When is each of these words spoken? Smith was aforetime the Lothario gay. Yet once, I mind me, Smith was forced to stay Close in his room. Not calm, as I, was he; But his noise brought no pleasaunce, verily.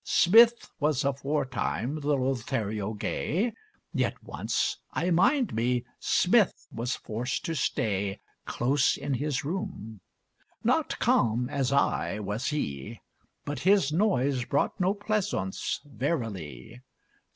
Smith 0.03 0.71
was 0.79 1.05
aforetime 1.05 1.99
the 1.99 2.15
Lothario 2.17 2.91
gay. 2.95 3.53
Yet 3.93 4.15
once, 4.23 4.77
I 4.93 5.11
mind 5.11 5.53
me, 5.53 5.85
Smith 5.99 6.65
was 6.71 6.95
forced 6.95 7.45
to 7.45 7.53
stay 7.53 8.19
Close 8.45 8.97
in 8.97 9.13
his 9.13 9.45
room. 9.45 10.01
Not 10.63 10.97
calm, 10.97 11.47
as 11.51 11.71
I, 11.71 12.17
was 12.17 12.47
he; 12.47 12.99
But 13.45 13.59
his 13.59 13.91
noise 13.93 14.43
brought 14.43 14.79
no 14.79 14.95
pleasaunce, 14.95 15.81
verily. 15.85 16.81